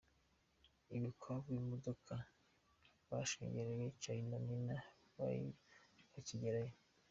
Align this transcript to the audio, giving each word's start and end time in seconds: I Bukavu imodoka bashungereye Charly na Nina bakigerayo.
I 0.95 0.97
Bukavu 1.03 1.49
imodoka 1.61 2.13
bashungereye 3.09 3.85
Charly 4.01 4.23
na 4.29 4.37
Nina 4.45 4.75
bakigerayo. 6.13 6.75